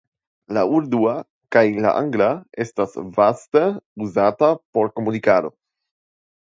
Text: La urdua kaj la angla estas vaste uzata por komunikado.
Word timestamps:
La 0.57 0.61
urdua 0.77 1.11
kaj 1.55 1.63
la 1.87 1.91
angla 1.99 2.31
estas 2.67 2.97
vaste 3.21 3.65
uzata 4.09 4.53
por 4.59 4.93
komunikado. 4.99 5.57